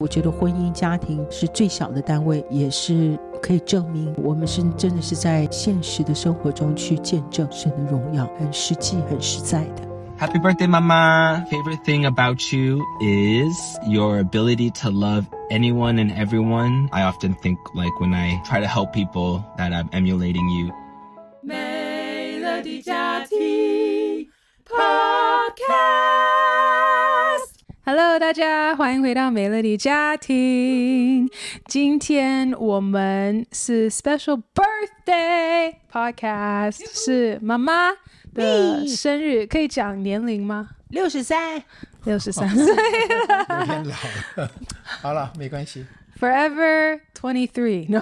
[0.00, 9.86] 我觉得婚姻家庭是最小的单位，也是可以证明我们是真的是在现实的生活中去见证神的荣耀，很实际、很实在的。
[10.18, 11.44] Happy birthday, Mama!
[11.50, 16.88] Favorite thing about you is your ability to love anyone and everyone.
[16.90, 20.72] I often think like when I try to help people that I'm emulating you.
[21.42, 24.30] Melody 家庭
[24.64, 26.59] Podcast。
[27.83, 31.27] Hello，大家欢迎回到美乐蒂家庭。
[31.65, 37.89] 今天我们是 Special Birthday Podcast，是妈妈
[38.35, 40.69] 的生日，可以讲年龄吗？
[40.89, 41.63] 六十三，
[42.03, 43.95] 六十三岁了，有点老
[44.43, 44.51] 了。
[44.83, 45.83] 好了，没关系。
[46.19, 47.99] Forever twenty three，no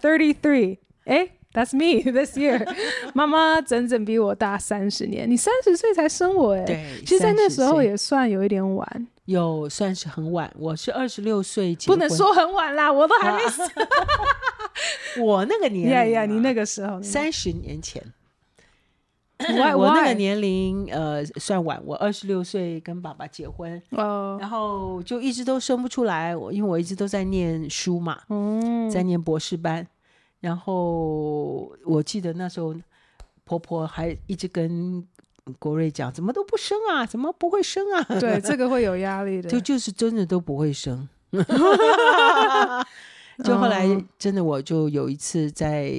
[0.00, 0.78] thirty three。
[1.04, 2.68] 哎，That's me this year。
[3.14, 6.64] 妈妈整整比我大三十年，你三十岁才生我哎。
[6.64, 9.06] 对，其实在那时候也算有一点晚。
[9.24, 13.62] 有算是很晚，我是二十六岁结婚，不能说很晚啦，我都还没死。
[15.18, 18.02] 我那个年龄，呀呀，你那个时候三十年前，
[19.38, 29.86] 我我那个年龄呃算晚，我二十六岁跟爸爸结婚，哦，然后就一直都生不出来，我因为我一直都在念书嘛，嗯，在念博士班，
[30.44, 32.74] 然后我记得那时候
[33.44, 35.08] 婆婆还一直跟。
[35.58, 37.04] 国瑞讲：“怎么都不生啊？
[37.04, 39.50] 怎么不会生啊？”对，这个会有压力的。
[39.50, 41.06] 就就是真的都不会生。
[43.44, 43.86] 就后来
[44.18, 45.92] 真的，我就有一次在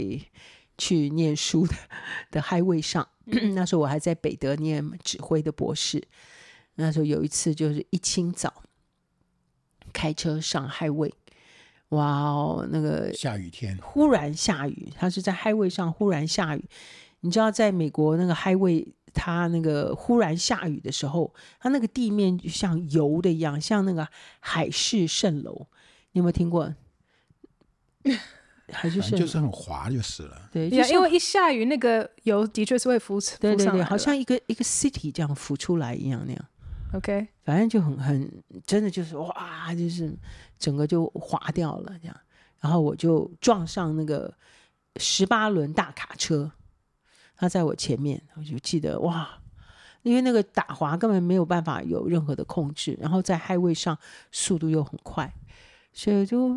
[0.79, 1.75] 去念书的
[2.31, 3.07] 的 highway 上，
[3.53, 6.03] 那时候我还在北德念指挥的博士。
[6.73, 8.63] 那时候有一次就是一清早
[9.93, 11.11] 开车上 highway，
[11.89, 14.91] 哇哦，那个下雨天，忽然下雨。
[14.95, 16.65] 他是在 highway 上忽然下雨。
[17.21, 18.85] 你知道，在美国那个 highway。
[19.17, 24.05] 它那个忽然下雨的时候，它那个地面就像油的一样，像那个
[24.41, 25.67] 海市蜃楼。
[26.11, 26.75] 你有没有听过？
[28.73, 30.49] 海市蜃就是很滑就是了。
[30.51, 33.37] 对，就因为一下雨，那个油的确是会浮出。
[33.39, 36.45] 对对对，好像一个一个 city 这样浮出来一样那样。
[36.93, 40.13] OK，反正就很很真的就是哇，就是
[40.57, 42.17] 整个就滑掉了这样。
[42.59, 44.33] 然后我就撞上那个
[44.97, 46.51] 十八轮大卡车。
[47.37, 49.29] 他在我前面，我就记得哇，
[50.03, 53.97] 因为那个打滑根本没有办法有任何的控制，然后在 highway 上
[54.31, 55.29] 速度又很快，
[55.91, 56.47] 所以就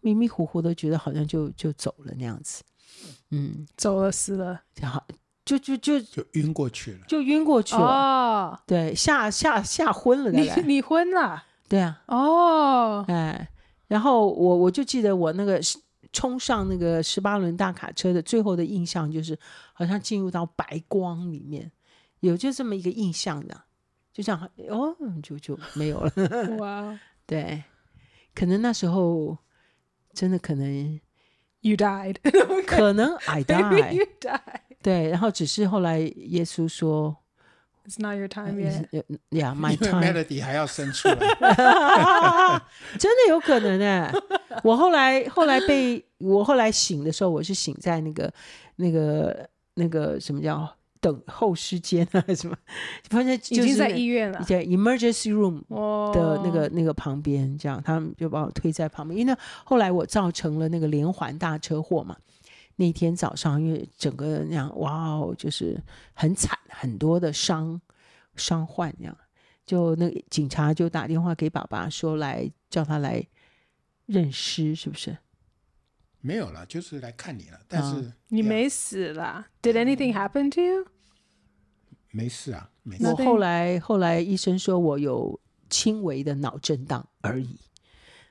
[0.00, 2.62] 迷迷糊糊的觉得好像就就走了那样子，
[3.28, 4.62] 嗯，走了死了，
[5.44, 13.48] 就就就就晕过去了，就晕过去了，哦，对，吓吓吓昏了，你你昏了， 对啊，哦，哎，
[13.88, 15.60] 然后我我就记得我那个。
[16.14, 19.38] 冲上那个十八轮大卡车的最后的印象就是，
[19.72, 21.72] 好像进入到白光里面，
[22.20, 23.58] 有就这么一个印象的，
[24.12, 26.12] 就这样哦，就就没有了。
[26.60, 27.64] 哇，对，
[28.34, 29.38] 可能那时候
[30.12, 31.00] 真的可能
[31.62, 32.16] you died，
[32.68, 37.16] 可能 I died，you died，对，然后只是后来耶稣说。
[37.84, 38.86] It's not your time yet.
[39.30, 40.00] Yeah, my time.
[40.00, 41.16] Melody 还要生出来，
[42.96, 44.08] 真的有可能哎！
[44.62, 48.32] 我后来后来被我后来醒的时候，我是醒在那个
[48.76, 52.22] 那个那个什么叫等候室间啊？
[52.36, 52.56] 什么？
[53.10, 55.60] 反正就是已经在医院了，在 emergency room
[56.12, 59.20] 的那个那个旁边，这样他们就把我推在旁边。
[59.20, 62.16] 因为后来我造成了那个连环大车祸嘛。
[62.82, 65.80] 那天早上，因为整个那样，哇哦，就是
[66.14, 67.80] 很惨，很多的伤
[68.34, 69.16] 伤患，这样，
[69.64, 73.24] 就那警察就打电话给爸爸说，来叫他来
[74.06, 75.16] 认尸，是不是？
[76.20, 77.60] 没有了，就是来看你了。
[77.68, 80.86] 但是、嗯、你没死啦？Did anything happen to you？
[82.10, 83.06] 没事啊，没事。
[83.06, 85.40] 我后来后来医生说我有
[85.70, 87.60] 轻微的脑震荡而已，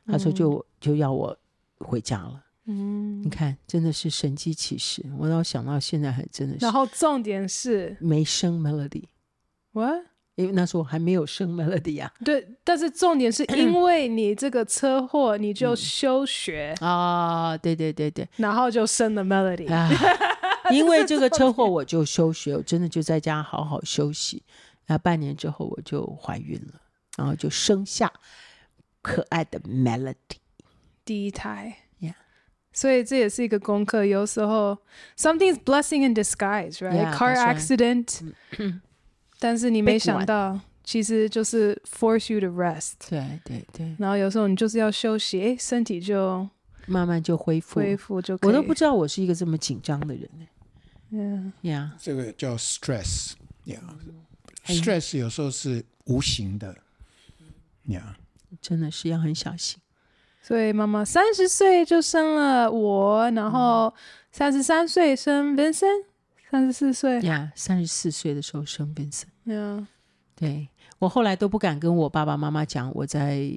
[0.06, 1.38] 他说就、嗯、就要我
[1.80, 2.44] 回家了。
[2.68, 5.04] 嗯，你看，真的是神迹奇事。
[5.18, 6.66] 我倒想到现在还真的是。
[6.66, 10.06] 然后重点是没生 Melody，What？
[10.36, 12.24] 因为那时候我还没有生 Melody 呀、啊。
[12.24, 17.60] 对，但是重点是因 为你这个车祸，你就休学啊、嗯哦？
[17.62, 19.72] 对对对对，然后就生了 Melody。
[19.72, 19.90] 啊、
[20.72, 24.42] 因为这个车祸，我就休学，我真的就在家好好休息。
[24.86, 26.82] 然后半年之后，我就怀孕了，
[27.18, 28.12] 然后就生下
[29.02, 30.16] 可爱的 Melody。
[31.04, 31.76] 第一胎.
[32.74, 34.06] 所以这也是一个功课。
[34.06, 34.78] 有时候
[35.18, 36.94] ，something's blessing in disguise, right?
[36.94, 38.32] Yeah, Car that's right.
[38.58, 38.82] accident，
[39.40, 42.94] 但是你没想到，其实就是 force you to rest。
[43.10, 46.48] 对对对，然后有时候你就是要休息，诶，身体就
[46.88, 47.80] 慢慢就恢复。
[47.80, 48.50] 恢复就可以。
[48.50, 50.46] 我都不知道我是一个这么紧张的人呢。
[51.14, 53.34] 嗯 Yeah，这个叫 stress，
[53.66, 53.80] 呀、
[54.64, 56.74] 哎 yeah.，stress 有时候是无形的，
[57.88, 58.16] 呀、
[58.62, 59.82] 真的是要很小心。
[60.42, 63.94] 所以妈妈三十岁就生了我，然后
[64.32, 66.06] 三十三岁生 Vincent，
[66.50, 67.22] 三十四岁。
[67.22, 69.86] 呀，三十四岁的时候生 Vincent。
[70.36, 70.68] 对，
[70.98, 73.52] 我后来都不敢跟我爸爸妈妈讲我在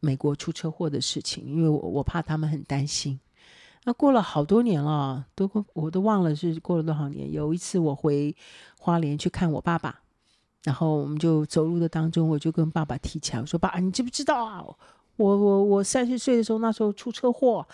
[0.00, 3.18] 美国出车祸的事情，因为我我怕他们很担心。
[3.84, 7.32] 那过了好多年了，都我都忘了是过了多少年。
[7.32, 8.36] 有一次我回
[8.78, 10.00] 花莲去看我爸爸，
[10.62, 14.62] 然后我们就走路的当中，我就跟爸爸提起来，我说：“爸，你知不知道啊？
[15.16, 17.66] 我我我三十岁的时候，那时候出车祸，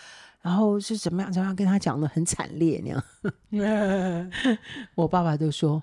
[0.42, 4.30] 然后是怎么样怎么样，跟他讲的很惨烈那样。
[4.96, 5.82] ”我爸爸就说：“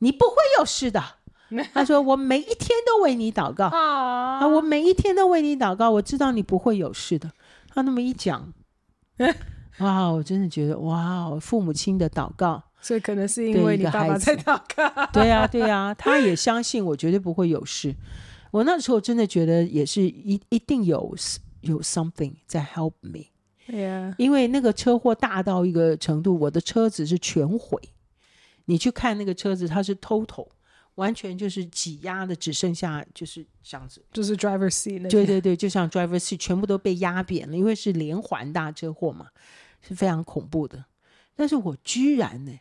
[0.00, 1.02] 你不会有事的。
[1.72, 7.30] ”他说：“我每一天都为你祷告啊，我每一天都为你祷告，我知道你不会有事的。”
[7.72, 8.52] 他那么一讲，
[9.78, 15.06] 哇，我真的觉得哇，父母亲的祷告，所以可能是因为你爸爸在祷告。
[15.12, 17.94] 对呀、啊，对呀、啊，他也相信我绝对不会有事。
[18.56, 21.14] 我那时候真的觉得也是一一定有
[21.60, 23.24] 有 something 在 help me。
[23.68, 24.14] Yeah.
[24.16, 27.78] 因为那个车祸大到一个程度，我的车子是全毁。
[28.64, 30.48] 你去看那个车子，它是 total。
[30.94, 35.10] 完全就是挤压的，只剩下就是这样子，就是 driver seat 那。
[35.10, 39.26] 对对对，就像 driver seat 全部都被压扁了，因为是连环大车祸嘛，
[39.82, 40.82] 是非常恐怖的。
[41.34, 42.52] 但是我居然呢，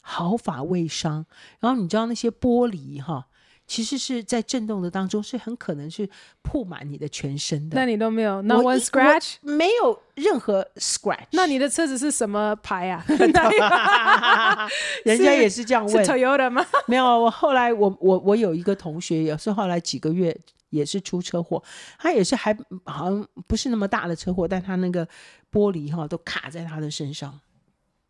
[0.00, 1.26] 毫发未伤。
[1.58, 3.26] 然后你知道那些玻璃哈，
[3.66, 6.08] 其实是在震动的当中，是很可能是
[6.42, 7.76] 铺满你的全身的。
[7.76, 11.28] 那你都没有，not one scratch，没有任何 scratch。
[11.32, 13.04] 那你的车子是什么牌啊？
[15.04, 16.04] 人家也是这样问。
[16.04, 16.66] 是 Toyota 吗？
[16.86, 20.36] 没有，我后来我我我有一个同学，也是后来几个月
[20.68, 21.62] 也是出车祸，
[21.98, 22.54] 他也是还
[22.84, 25.06] 好像不是那么大的车祸，但他那个
[25.50, 27.40] 玻璃哈都卡在他的身上，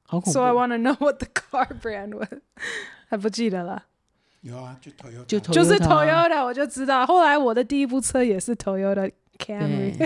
[0.06, 0.32] 好恐怖。
[0.32, 2.40] So I want to know what the car brand was，
[3.08, 3.84] 还不记得了。
[4.42, 7.06] 有啊，就 Toyota，就 Toyota 就是 Toyota，我就知道。
[7.06, 9.96] 后来我的第一部车也是 Toyota Camry，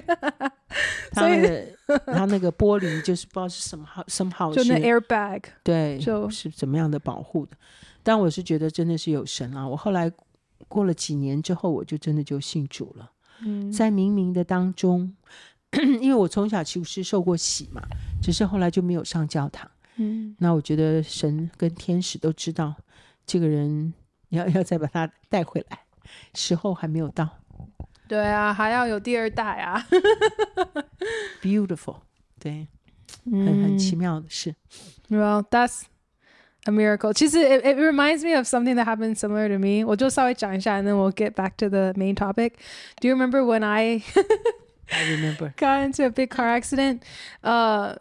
[1.13, 1.67] 他那个
[2.13, 7.57] 他那个玻璃就是不知道是什么好 什么好，就那 airbag，对，就是怎么样的保护的。
[8.03, 9.67] 但我是觉得真的是有神啊！
[9.67, 10.13] 我后来
[10.69, 13.11] 过了几年之后，我就真的就信主了。
[13.41, 15.15] 嗯，在冥冥的当中，
[16.01, 17.81] 因为我从小其实受过洗嘛，
[18.23, 19.71] 只是后来就没有上教堂。
[19.97, 22.75] 嗯，那我觉得神跟天使都知道
[23.25, 23.95] 这个人。
[24.30, 25.80] 要要再把他带回来，
[26.34, 27.30] 时候还没有到。
[28.08, 29.88] 对啊，还要有第二代啊。
[31.42, 32.02] Beautiful，
[32.40, 32.68] 对，
[33.26, 34.56] 嗯、很很奇妙的事。
[35.10, 35.84] Well, that's
[36.66, 37.14] a miracle.
[37.14, 39.86] 其实 it, it reminds me of something that happened similar to me.
[39.86, 42.56] 我就稍微讲一下，and then we'll get back to the main topic.
[43.00, 44.04] Do you remember when I
[44.90, 47.04] I remember got into a big car accident?
[47.42, 47.96] Uh,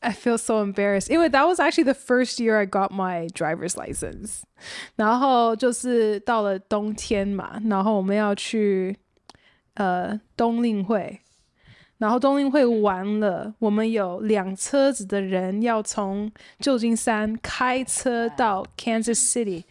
[0.00, 1.10] I feel so embarrassed.
[1.10, 4.42] 因为 that was actually the first year I got my driver's license.
[4.96, 8.98] 然后就是到了冬天嘛，然后我们要去
[9.76, 11.20] 呃冬令会，
[11.96, 19.64] 然后冬令会完了，我们有两车子的人要从旧金山开车到 Kansas City，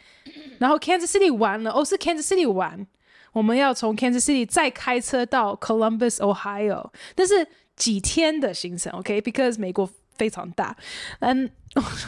[0.58, 2.88] 然后 Kansas City 完了，哦是 Kansas City 完，
[3.34, 9.60] 我们要从 Kansas City 再开车到 Columbus Ohio，但是几天的行程，OK，because、okay?
[9.60, 9.88] 美国。
[10.19, 10.77] 非常大，
[11.21, 11.49] 嗯，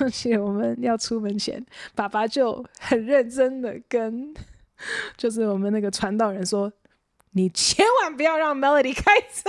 [0.00, 1.64] 而且我们要出门前，
[1.94, 4.34] 爸爸就很认真的跟，
[5.16, 6.70] 就是我们那个传道人说，
[7.30, 9.48] 你千万不要让 Melody 开车。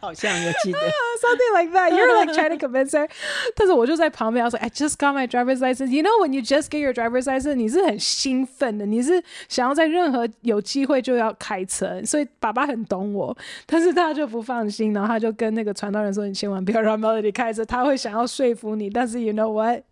[0.00, 1.92] 好像我记得，something like that.
[1.92, 3.08] You're like trying to convince her.
[3.54, 5.90] 但是我就在旁边，I was like, I just got my driver's license.
[5.90, 12.02] You know, when you just get your driver's license，你是很兴奋的，你是想要在任何有机会就要开车。
[12.04, 13.36] 所以爸爸很懂我，
[13.66, 19.82] 但是他就不放心，然后他就跟那个传道人说：“你千万不要让 Melody 开车，他会想要说服你。”但是 you know what？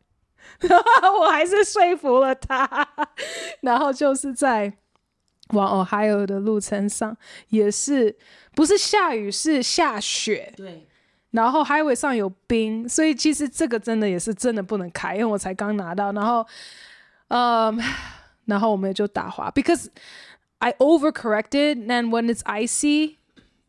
[1.20, 2.88] 我还是说服了他。
[3.60, 4.72] 然后就是在
[5.50, 7.16] 往 Ohio 的路程上，
[7.48, 8.16] 也是。
[8.54, 10.52] 不是下雨，是下雪。
[10.56, 10.84] 对，
[11.30, 16.10] 然后 highway 上有冰，所以其实这个真的也是真的不能开，因为我才刚拿到。
[16.10, 16.44] 然后，
[17.28, 17.78] 嗯，
[18.46, 19.86] 然后我们也就打滑，because
[20.58, 23.14] I overcorrected and when it's icy,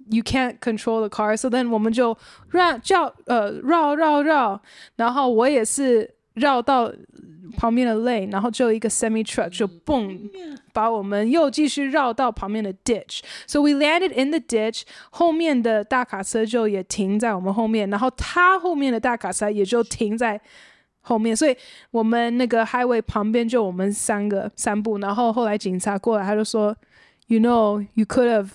[0.10, 1.38] you can't control the car.
[1.38, 2.18] So then 我们就
[2.50, 4.60] 绕叫呃绕绕绕，
[4.96, 6.92] 然后我也是绕到
[7.58, 10.18] 旁边的 lane，然后就一个 semi truck 就嘣，
[10.72, 13.20] 把我们又继续绕到旁边的 ditch。
[13.48, 20.40] So we landed in the ditch，后面的大卡车就也停在我们后面，然后他后面的大卡车也就停在
[21.02, 21.56] 后面，所以
[21.92, 25.00] 我们那个 highway 旁边就我们三个三步。
[25.00, 26.76] 然后后来警察过来，他就说
[27.28, 28.50] ，You know, you could have。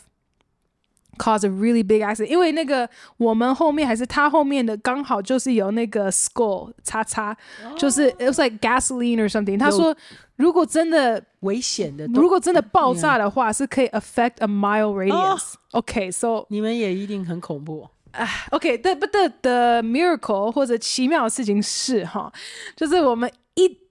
[1.16, 7.37] Cause a really big accident，因为那个我们后面还是他后面的刚好就是有那个 skull 叉叉，
[7.76, 9.59] 就是 it was like gasoline or something。
[9.59, 9.97] 他说
[10.37, 15.54] 如果真的危险的，如果真的爆炸的话，是可以 affect a mile radius。
[15.73, 17.88] OK，so 你们也一定很恐怖。
[18.12, 22.33] 啊，OK，the but the the miracle 或者奇妙的事情是哈，
[22.76, 23.83] 就是我们一。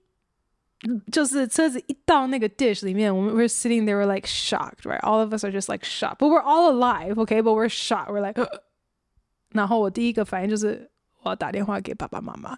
[1.11, 5.69] 就是车子一到那个 dish 里面，我们 we're sitting there we're like shocked right all of us are just
[5.69, 8.39] like shocked but we're all alive okay but we're shocked we're like
[9.49, 10.89] 然后我第一个反应就是
[11.21, 12.57] 我要打电话给爸爸妈妈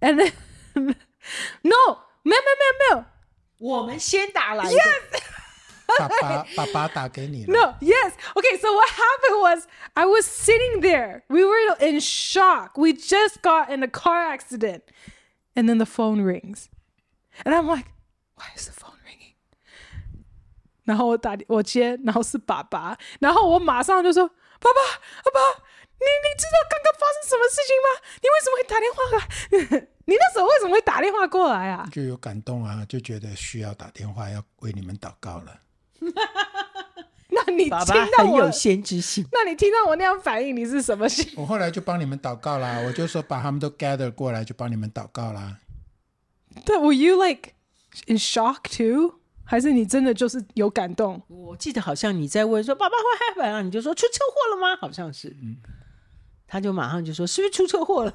[0.00, 0.32] and then
[0.74, 3.04] no 没有没有没有没有
[3.58, 4.78] 我们先打来 yes
[5.98, 12.00] 爸爸爸爸打给你了 no yes okay so what happened was I was sitting there we were in
[12.00, 14.82] shock we just got in a car accident
[15.54, 16.68] and then the phone rings
[17.43, 17.87] And I'm like,
[18.35, 19.33] why is the phone ringing?
[20.83, 24.27] 然后我打我接，然后是爸爸，然后我马上就说
[24.61, 24.79] ：“爸爸，
[25.23, 25.39] 爸爸，
[25.99, 27.87] 你你知道刚刚发生什么事情吗？
[28.21, 29.87] 你为什么会打电话来？
[30.07, 35.59] 你那时候为什么会打电话过来啊？”就有感动啊，就觉得需要打电话要为你们祷告了。
[37.29, 41.33] 那你听到我爸爸很有先知性，那你听到我那样反应，你是什么心？
[41.35, 45.57] 我后来就帮你们祷告啦，我就说把他们都 gather 过来，就帮你们祷告啦。
[46.64, 47.52] 对，Were you like
[48.06, 49.20] in shock too？
[49.44, 51.20] 还是你真的就是有感动？
[51.26, 54.76] 我记得好像你在问说爸爸会害怕啊，你就说出车祸了吗？
[54.80, 55.56] 好像是，嗯，
[56.46, 58.14] 他就马上就说是不是出车祸了？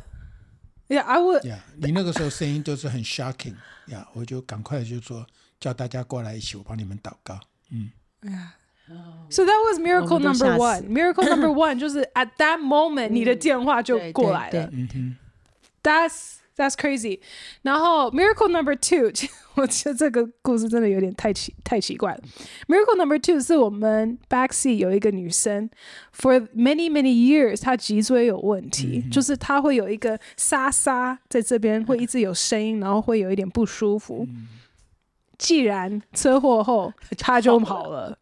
[0.87, 3.55] Yeah，I would。Yeah，你那个时候声音就是很 shocking。
[3.87, 5.27] 呀，我就赶快就说
[5.59, 7.39] 叫大家过来一起，我帮你们祷告。
[7.71, 7.91] 嗯，
[8.21, 14.69] Yeah，So that was miracle number one。Miracle number one 就是 at that moment 你的电话就过来了。
[14.71, 15.17] 嗯哼，
[15.83, 16.35] That's。
[16.60, 17.20] That's crazy。
[17.62, 19.10] 然后 Miracle Number Two，
[19.56, 22.20] 我觉得这个故事真的有点太奇太奇怪了。
[22.68, 25.70] Miracle Number Two 是我们 backseat 有一个女生
[26.14, 34.26] ，for many many years 她脊椎有问题，嗯、就是她会有一个沙沙在这边会一直有声音，然后会有一点不舒服。
[34.28, 34.46] 嗯、
[35.38, 38.18] 既然车祸后她就跑了，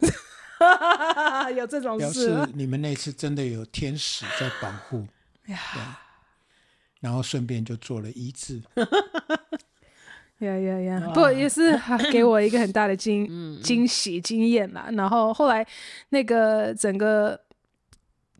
[1.54, 2.28] 有这种事？
[2.30, 5.06] 表示你们那次真的有天使在保护。
[5.52, 6.00] 呀。
[7.06, 8.60] 然后顺便就做了医治，
[10.40, 11.12] 呀呀呀！
[11.14, 14.88] 不也是 给我一个很大的惊惊喜经验啦。
[14.94, 15.64] 然后后来
[16.08, 17.40] 那个整个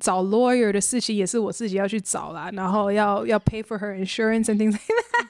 [0.00, 4.76] 找 lawyer 的事情也是我自己要去找啦，然后要要 pay for her insurance and things，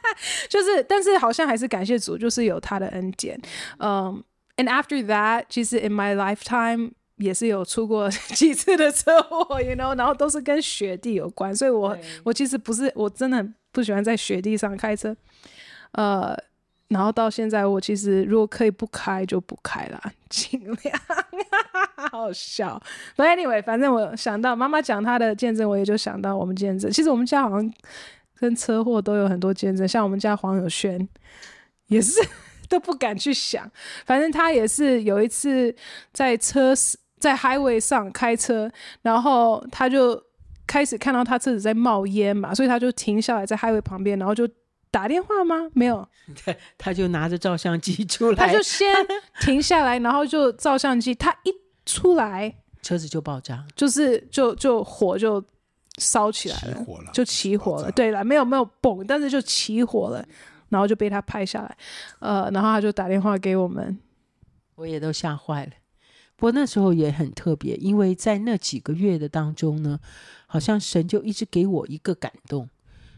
[0.48, 3.38] 就是但是好像还是感谢主，就是有他的恩典。
[3.80, 4.24] 嗯、
[4.56, 6.92] um,，and after that，其实 in my lifetime。
[7.16, 15.16] 也是有出过 几次的车祸，you know，然后都是跟雪地有关，所以我我其实不是，我真的不喜欢在雪地上开车，
[15.92, 16.37] 呃，
[16.88, 21.00] 然后到现在我其实如果可以不开就不开了，尽量，
[22.11, 22.80] 好 好笑。
[23.16, 26.90] But anyway，反正我想到妈妈讲她的见证，我也就想到我们见证。
[26.90, 27.73] 其实我们家好像
[28.35, 31.08] 跟车祸都有很多见证，像我们家黄友轩
[31.87, 32.20] 也是
[32.68, 33.70] 都不敢去想，
[34.04, 35.75] 反正他也是有一次
[36.12, 36.75] 在车
[37.18, 38.70] 在 highway 上开车，
[39.02, 40.23] 然后他就
[40.66, 44.49] 开始看到他车子在冒烟嘛，所以他就停下来在 highway 旁边，然后就
[44.90, 45.68] 打电话吗？
[45.75, 46.06] 没有，
[46.44, 48.88] 他他就拿着照相机出来，他就 先
[49.40, 51.52] 停下来，然后就照相机，他一
[51.85, 55.42] 出来，车子就爆炸，就是就就火就
[55.99, 57.90] 烧起来了，火了就起火了。
[57.92, 60.25] 对了，没有没有嘣，但是就起火了，
[60.68, 61.76] 然后就被他拍下来，
[62.18, 63.99] 呃，然后他就打电话给我们，
[64.75, 65.73] 我也都吓坏了。
[66.36, 69.98] 不过那时候也很特别，因为在那几个月的当中呢，
[70.46, 72.68] 好像神就一直给我一个感动，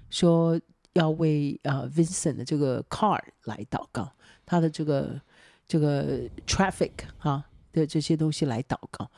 [0.08, 0.60] 说
[0.92, 4.12] 要为呃 Vincent 的这个 car 来祷告，
[4.46, 5.20] 他的这个
[5.66, 9.10] 这个 traffic、啊、的这些东西来祷告。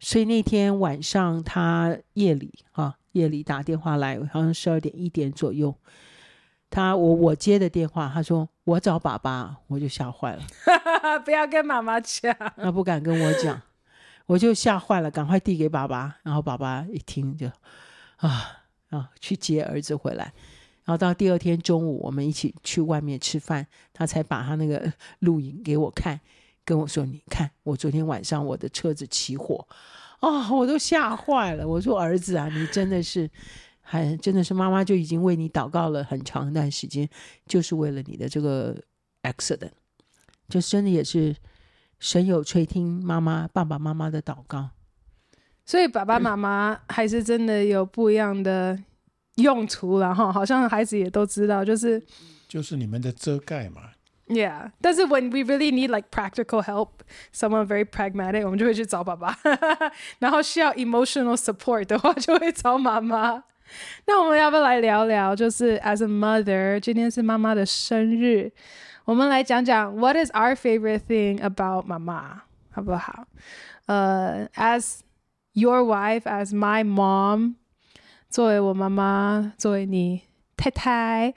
[0.00, 5.74] 所以那天晚上他夜里、啊、夜里打电话来，好像十二点一点左右。
[6.74, 10.42] 他我我接的电话，他说我找爸爸，我就吓坏了。
[11.24, 13.62] 不要跟妈妈讲，他不敢跟我讲，
[14.26, 16.16] 我就吓坏了，赶快递给爸爸。
[16.24, 17.46] 然后爸爸一听就
[18.16, 20.32] 啊啊，去接儿子回来。
[20.84, 26.18] 然后到第二天中午，我们一起去外面吃饭，他才把他那个录影给我看，
[26.64, 29.64] 跟我说：“你看，我昨天晚上我的车子起火
[30.18, 33.30] 啊，我都吓坏了。”我说：“儿子啊，你真的是。”
[33.86, 37.08] 还真的是妈妈就已经为你祷告了很长一段时间，
[37.46, 38.74] 就是为了你的这个
[39.22, 39.72] accident，
[40.48, 41.36] 就真的也是
[42.00, 44.70] 神有垂听妈妈爸爸妈妈的祷告，
[45.66, 48.82] 所以爸爸妈妈 还是真的有不一样的
[49.36, 52.02] 用途了哈，好像孩子也都知道，就是
[52.48, 53.90] 就是你们的遮盖嘛。
[54.26, 57.00] Yeah，但是 when we really need like practical help,
[57.34, 59.38] someone very pragmatic，我们就会去找爸爸。
[60.18, 63.44] 然后需要 emotional support 的话，就会找妈妈。
[64.06, 65.34] 那我们要不要来聊聊？
[65.34, 68.50] 就是 as a mother，今天是妈妈的生日，
[69.04, 73.26] 我们来讲讲 What is our favorite thing about 妈妈，好不好？
[73.86, 75.00] 呃、，As
[75.52, 77.54] your wife, as my mom，
[78.30, 80.22] 作为我妈妈，作为你
[80.56, 81.34] 太太，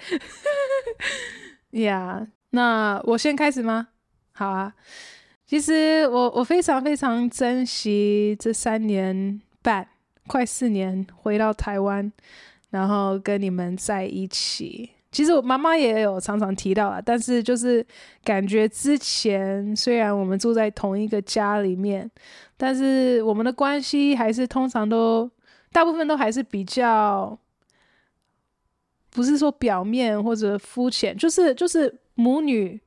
[1.72, 2.28] Yeah。
[2.52, 3.90] 那我先开始吗？
[4.32, 4.74] 好啊，
[5.46, 9.88] 其实我我非常非常珍惜这三年半，
[10.28, 12.12] 快四年回到台湾，
[12.70, 14.90] 然后跟你们在一起。
[15.12, 17.84] 其实我妈妈也有常常提到啊，但是就是
[18.24, 22.12] 感觉之前虽然我们住在同一个家里面，
[22.58, 25.28] 但是我们的关系还是通常都
[25.72, 27.40] 大部分都还是比较，
[29.10, 32.00] 不是说表面或者肤浅，就是就是。
[32.20, 32.82] 母女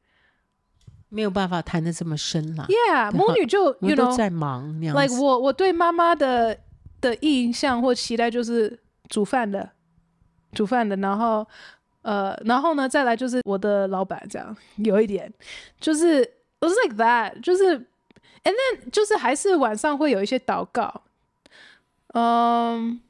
[1.09, 2.67] 没有办法谈的这么深了。
[2.67, 4.77] Yeah，母女就 you know 都在忙。
[4.81, 6.59] Like 我我对妈妈的
[7.01, 8.79] 的印象或期待就是
[9.09, 9.71] 煮饭的，
[10.53, 10.97] 煮饭的。
[10.97, 11.47] 然后
[12.03, 15.33] 呃，然后呢，再来就是我的老板这样，有一点
[15.81, 21.03] 就是 it was like that，就是 and then 就是还是晚上会有一些祷告，
[22.15, 23.01] 嗯。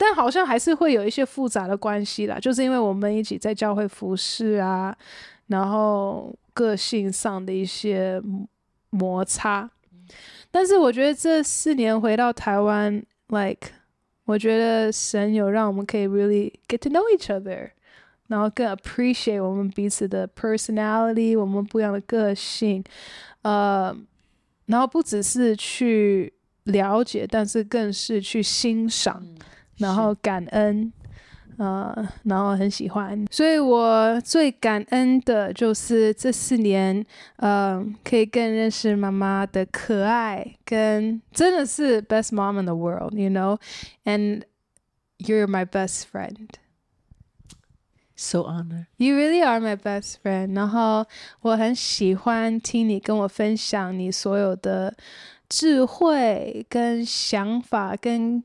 [0.00, 4.96] 但好像还是会有一些复杂的关系啦，就是因为我们一起在教会服侍啊，
[5.48, 8.22] 然后个性上的一些
[8.90, 9.68] 摩擦。
[10.50, 13.70] 但是我觉得这四年回到台湾，like
[14.24, 17.70] 我觉得神有让我们可以 really get to know each other，
[18.28, 22.82] 然后更 appreciate 我们彼此的 personality，我们不一样的个性，
[23.42, 23.96] 呃，
[24.66, 26.32] 然后不只是去
[26.64, 29.24] 了解，但是更是去欣赏。
[29.78, 30.92] 然后感恩，
[31.58, 31.92] 呃，
[32.22, 37.04] 然后很喜欢，所以我最感恩的就是这四年，
[37.36, 44.42] 呃，可以更认识妈妈的可爱，跟真的是 best mom in the world，you know，and
[45.18, 46.42] you're my best friend，so
[48.42, 50.54] honored，you really are my best friend。
[50.54, 51.04] 然后
[51.40, 54.94] 我很喜欢听你跟我分享你所有的
[55.48, 58.44] 智慧跟想法跟。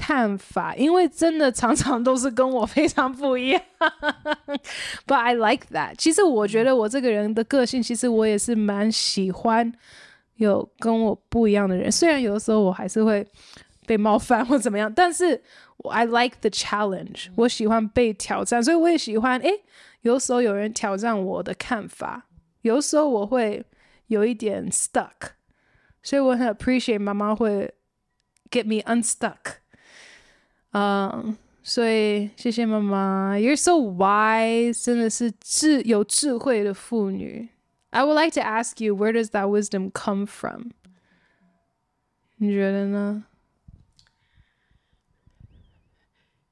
[0.00, 3.60] 看法，因为真的常常都是跟我非常不一样，
[5.06, 5.96] But I like that。
[5.98, 9.70] 其实我觉得我这个人的个性，其实我也是蛮喜欢
[10.36, 11.92] 有跟我不一样的人。
[11.92, 13.26] 虽然有的时候我还是会
[13.86, 15.42] 被冒犯或怎么样，但是
[15.90, 17.26] I like the challenge。
[17.36, 19.38] 我喜欢被挑战，所以我也喜欢。
[19.40, 19.50] 诶，
[20.00, 22.26] 有时候有人挑战我的看法，
[22.62, 23.62] 有时候我会
[24.06, 25.32] 有一点 stuck，
[26.02, 27.74] 所以我很 appreciate 妈妈会
[28.50, 29.59] get me unstuck。
[30.72, 37.48] 嗯，所以谢谢妈妈，You're so wise，真的是智有智慧的妇女。
[37.90, 40.70] I would like to ask you, where does that wisdom come from？
[42.36, 43.24] 你觉得呢？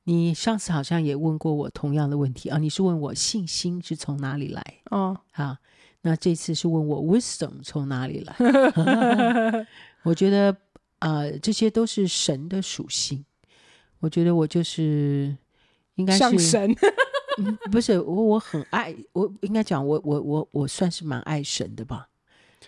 [0.02, 4.80] 你上次好像也问过我同样的问题啊，你是问我信心是从哪里来？
[4.90, 5.58] 哦，好，
[6.00, 8.34] 那这次是问我 wisdom 从哪里来？
[10.02, 10.50] 我觉得
[10.98, 13.24] 啊、呃，这些都是神的属性。
[14.00, 15.36] 我觉得我就是
[15.96, 16.74] 应该是像神，
[17.70, 22.08] 不是我，我很爱我，应该讲我我我我算是蛮爱神的吧。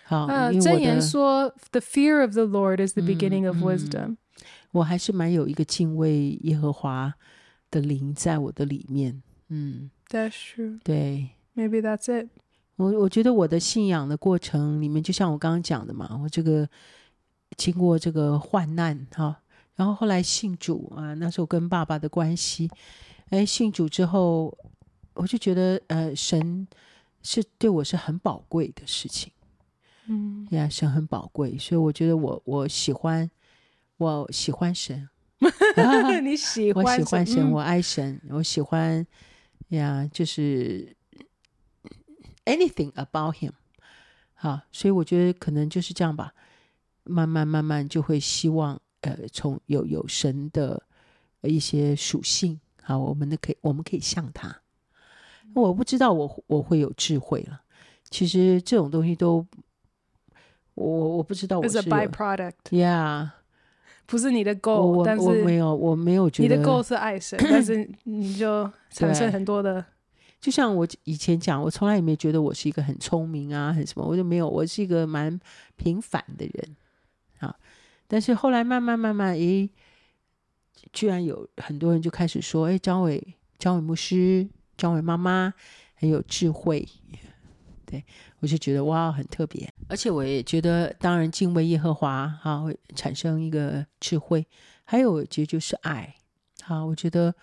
[0.03, 4.17] 好，箴、uh, 言说，The fear of the Lord is the beginning of wisdom、嗯嗯。
[4.71, 7.13] 我还是蛮有一个敬畏耶和华
[7.69, 9.21] 的灵在我的里面。
[9.49, 10.79] 嗯，That's true。
[10.83, 12.29] 对，Maybe that's it。
[12.77, 16.67] 我我觉得我的信仰的过程里面，就像我刚刚讲的嘛，我这个
[17.57, 19.40] 经过这个患难哈。
[19.75, 22.69] 然后后来信主啊，那时候跟爸爸的关系，
[23.29, 24.55] 哎，信主之后，
[25.13, 26.67] 我就觉得呃，神
[27.23, 29.31] 是对我是很宝贵的事情，
[30.07, 33.29] 嗯，呀，神很宝贵，所以我觉得我我喜欢
[33.97, 35.09] 我喜欢神，
[36.21, 39.07] 你喜欢我喜欢神，嗯、我爱神，我喜欢
[39.69, 40.95] 呀，就是
[42.45, 43.53] anything about him，
[44.33, 46.33] 好，所以我觉得可能就是这样吧，
[47.05, 48.79] 慢慢慢慢就会希望。
[49.01, 50.81] 呃，从有有神的
[51.41, 54.61] 一些属性，好，我们的可以，我们可以像他。
[55.53, 57.61] 我不知道我我会有智慧了。
[58.09, 59.45] 其实这种东西都，
[60.75, 61.79] 我我不知道我是。
[61.79, 62.53] It's a byproduct.
[62.69, 63.29] Yeah.
[64.05, 69.85] 不是你的我 goal，我但是我没有我没有觉得你的 goal 是爱神，但是 你就产生很多的。
[70.41, 75.39] 就像我以前讲，我从来也没觉得我是一个很聪明啊，很什么，我就没有，我是一个蛮
[75.77, 76.75] 平凡的人
[77.39, 77.55] 啊。
[78.11, 79.69] 但是后来慢慢慢慢，诶，
[80.91, 83.25] 居然有很多人就开始说，诶，张伟，
[83.57, 84.45] 张伟牧师，
[84.75, 85.53] 张伟妈妈
[85.95, 86.85] 很有智慧，
[87.85, 88.03] 对，
[88.41, 89.71] 我就觉得哇，很特别。
[89.87, 94.45] 而且我也觉得，当然敬畏耶和华哈、会产生一个智慧，
[94.83, 96.13] 还有我觉得就是爱。
[96.63, 97.33] 好，我觉得。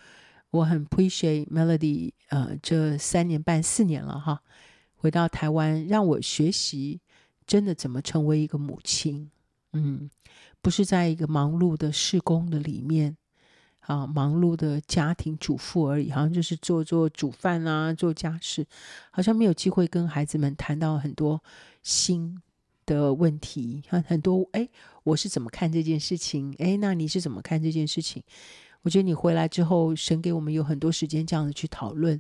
[0.51, 4.43] 我很 appreciate Melody，呃，这三年半四年了哈，
[4.97, 7.03] 回到台湾让我学习
[7.47, 9.31] 真的怎么成为一个母亲，
[9.73, 10.09] 嗯，
[10.61, 13.17] 不是在一个忙碌的事工的里面，
[13.81, 18.67] 啊，忙碌的家庭主妇而已，好像就是做做煮饭啊，做家事，
[19.11, 21.43] 好像没有机会跟孩子们谈到很多
[21.83, 22.41] 新
[22.87, 24.69] 的问题，很很多，哎，
[25.05, 26.55] 我是怎么看这件事情？
[26.59, 28.23] 哎，那你是怎么看这件事情？
[28.83, 32.19] 我觉得你回来之后，神给我们有很多时间这样子去讨论，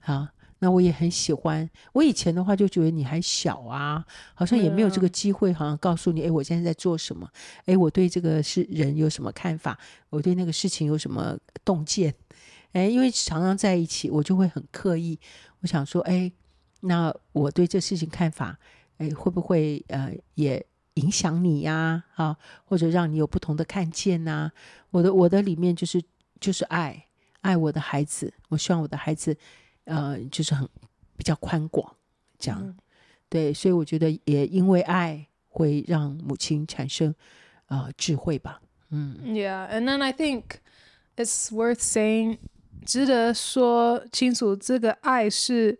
[0.00, 1.68] 啊，那我也很喜欢。
[1.92, 7.28] 我以前的话就觉得你还小啊，好像也没有这个机会，好像告诉你，哎，我现在在做什么？
[7.66, 9.78] 哎，我对这个是人有什么看法？
[10.08, 12.14] 我对那个事情有什么洞见？
[12.72, 15.18] 哎，因为常常在一起，我就会很刻意，
[15.60, 16.30] 我想说，哎，
[16.82, 18.58] 那我对这事情看法，
[18.98, 22.04] 哎，会不会呃也影响你呀？
[22.14, 24.52] 啊，或者让你有不同的看见呐、啊？
[24.90, 26.02] 我的我的里面就是
[26.38, 27.06] 就是爱
[27.40, 29.36] 爱我的孩子，我希望我的孩子，
[29.90, 30.66] 呃，就是很
[31.16, 31.94] 比较宽广，
[32.38, 32.76] 这样，嗯、
[33.28, 37.14] 对，所以我觉得也因为爱会让母亲产生
[37.66, 40.42] 呃智慧吧，嗯，Yeah，and then I think
[41.16, 42.38] it's worth saying，
[42.86, 45.78] 值得说清楚，这个爱是，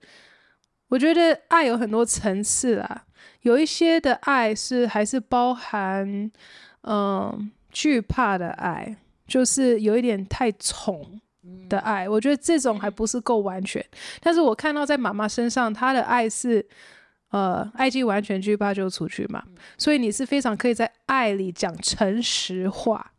[0.88, 3.04] 我觉得爱有很多层次啦，
[3.42, 6.30] 有一些的爱是还是包含，
[6.82, 7.50] 嗯、呃。
[7.72, 8.96] 惧怕的爱，
[9.28, 11.20] 就是有一点太宠
[11.68, 12.08] 的爱。
[12.08, 13.84] 我觉得这种还不是够完全。
[14.20, 16.66] 但是我看到在妈妈身上，她的爱是，
[17.30, 19.42] 呃，爱既完全，惧怕就出去嘛。
[19.78, 23.12] 所以你是非常可以在爱里讲诚实话。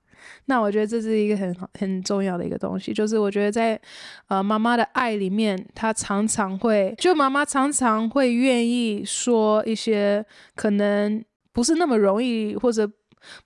[0.46, 3.80] 那我觉得这是一个很很重要的一个东西，就是我觉得在
[4.28, 12.90] 呃妈妈的爱里面，她常常会，就妈妈常常会愿意说一些可能不是那么容易或者。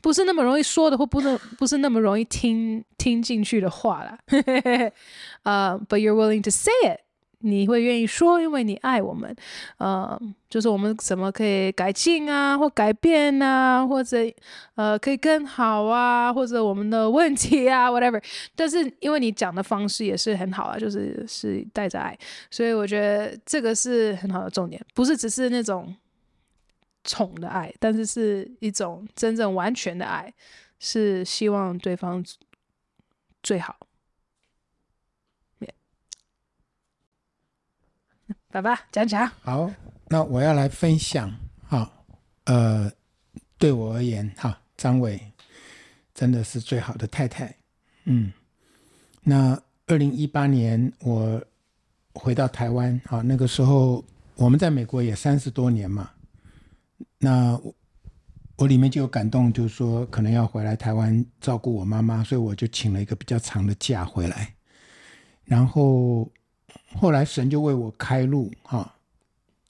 [0.01, 4.17] 不是那么容易说的，或不能不是那么容易听听进去的话啦。
[5.43, 6.99] 呃、uh,，But you're willing to say it，
[7.39, 9.35] 你会愿意说，因为你爱我们。
[9.77, 14.17] 呃、就是我们怎么可以改进啊，或改变啊，或者
[14.75, 18.21] 呃可以更好啊，或者我们的问题啊，whatever。
[18.55, 22.17] 但是因为你讲的方式也是很好啊，就是是带着爱，
[22.49, 25.95] 所以我觉得这个是很好的重点，不是只是那种。
[27.05, 30.33] 宠的爱，但是是一种真正完全的爱，
[30.79, 32.21] 是希望对方
[33.41, 33.77] 最好。
[38.49, 39.25] 爸爸讲讲。
[39.41, 39.71] 好，
[40.07, 41.31] 那我要来分享。
[41.67, 42.05] 好，
[42.45, 42.91] 呃，
[43.57, 45.21] 对我而言，哈，张伟
[46.13, 47.55] 真的是最好的太太。
[48.05, 48.33] 嗯，
[49.21, 51.39] 那二零一八年我
[52.13, 54.03] 回到台湾，好，那个时候
[54.35, 56.11] 我们在美国也三十多年嘛。
[57.25, 57.75] 那我
[58.57, 64.53] 我里面就有感动，就是说可能要回来台湾照顾我妈妈，所以我就请了一个比较长的假回来。
[65.43, 66.29] 然后
[66.93, 68.93] 后来神就为我开路哈，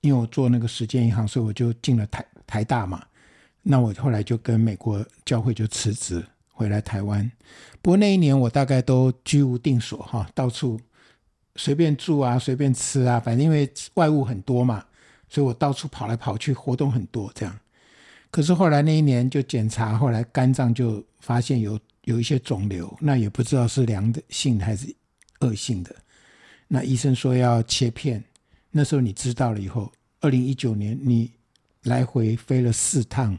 [0.01, 3.01] 因为我做那个时间银行，所以我就进了台台大嘛。
[3.63, 7.31] 那我后来就跟美国教会就辞职回来台湾。
[7.81, 10.77] 不过那一年我大概都居无定所哈，到处
[11.55, 14.83] 随便住啊，随便吃啊，反正因为外务很多嘛。
[15.27, 17.59] 所以我到处跑来跑去，活动很多这样。
[18.31, 24.93] 可是后来那一年就检查，后来肝脏就发现有有一些肿瘤，那也不知道是良的性还是
[25.39, 25.95] 恶性的。
[26.67, 28.23] 那医生说要切片。
[28.71, 31.31] 那时候你知道了以后，二零一九年你
[31.83, 33.37] 来回飞了四趟，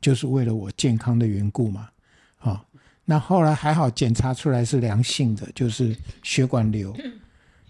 [0.00, 1.88] 就是为了我健康的缘故嘛。
[2.36, 2.66] 好，
[3.04, 6.94] 那后来还好检查出来是良性的，就是血管瘤。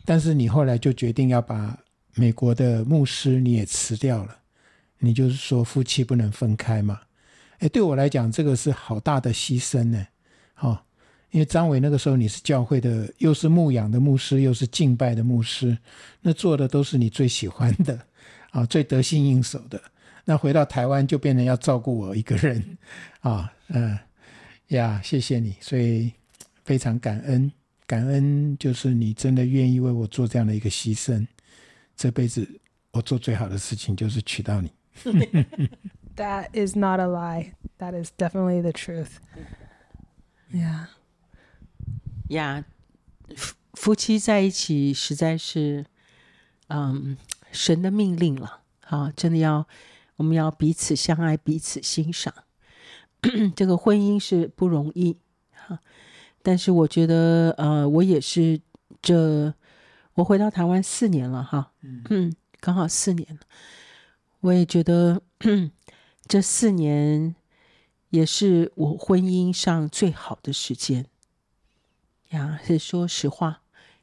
[0.05, 1.79] 但是你后来就决定要把。
[2.15, 4.37] 美国的牧师你也辞掉了，
[4.99, 7.01] 你就是说夫妻不能分开嘛？
[7.59, 10.07] 哎，对我来讲，这个是好大的牺牲呢。
[10.55, 10.79] 好、哦，
[11.31, 15.77] 因为张伟那个时候你是教会的，又是牧养的牧师，又是敬拜的牧师，
[16.21, 17.99] 那做的都是你最喜欢的
[18.51, 19.81] 啊、最得心应手的。
[20.25, 22.79] 那回到台湾就变成要照顾我一个人
[23.21, 23.99] 啊，嗯、
[24.69, 26.13] 呀，谢谢你，所以
[26.65, 27.51] 非常感恩，
[27.87, 31.27] 感恩就是你真的愿意为我做这样的一个牺牲。
[31.97, 32.61] 这辈子
[32.93, 34.73] 我做最好的事情就是娶到你。
[36.17, 37.55] That is not a lie.
[37.79, 39.17] That is definitely the truth.
[42.29, 42.65] 呀，
[43.37, 45.87] 夫夫妻在一起实在是，
[46.69, 47.17] 嗯，
[47.51, 48.61] 神的命令了。
[48.87, 49.67] 啊，真的要
[50.17, 52.33] 我们要彼此相爱，彼此欣赏。
[53.57, 55.17] 这个婚姻是不容易
[55.51, 55.81] 哈，
[56.43, 58.61] 但是我觉得，呃，我也是
[59.01, 59.55] 这，
[60.15, 63.41] 我回到台湾四年了哈，嗯，刚好四年了，
[64.41, 65.21] 我也觉得
[66.27, 67.35] 这四年
[68.11, 71.07] 也是我婚姻上最好的时间。
[72.31, 73.63] 呀，是说实话，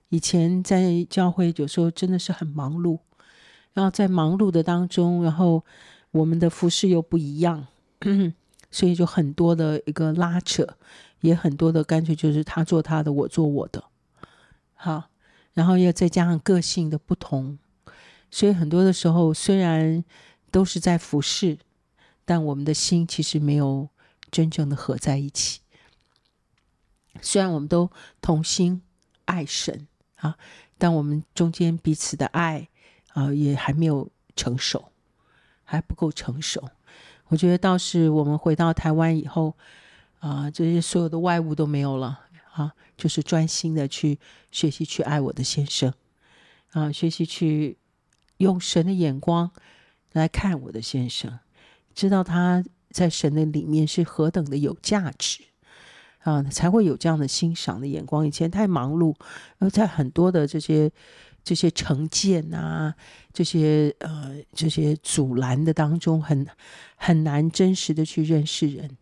[0.10, 3.00] 以前在教会有时候真的是很忙碌，
[3.74, 5.64] 然后在忙碌的当中，然后
[6.12, 7.68] 我们的服饰又不一样，
[8.70, 10.68] 所以就很多的一个拉扯，
[11.22, 13.84] 也很多的干脆就是他做他的，我做我的，
[14.76, 15.10] 好，
[15.54, 17.58] 然后又再加上个性的不同，
[18.30, 20.04] 所以很多的时候虽然
[20.50, 21.58] 都是在服事，
[22.24, 23.90] 但我们的心其实没有
[24.30, 25.60] 真正的合在一起。
[27.22, 28.82] 虽然我们都同心
[29.26, 30.38] 爱神啊，
[30.78, 32.70] 但我们中间彼此的爱
[33.14, 34.92] 啊，也还没有成熟，
[35.64, 36.70] 还不够成熟。
[37.28, 39.56] 我觉得倒是我们回到台湾以后
[40.20, 42.22] 啊，这些所有的外物都没有了
[42.54, 44.20] 啊，就是专心的去
[44.52, 45.94] 学习去爱我的先生
[46.72, 47.78] 啊，学习去
[48.38, 49.52] 用神的眼光
[50.14, 51.40] 来看我的先生，
[51.94, 55.44] 知道他在神的里面是何等的有价值。
[56.24, 58.28] 啊，才会有这样的欣赏的眼光。
[58.28, 59.16] 以前太忙碌，
[59.58, 60.92] 而在很多的这些
[61.44, 62.94] 这些成见啊，
[63.34, 66.46] 这些呃这些阻拦的当中，很
[66.96, 68.98] 很难真实的去认识人。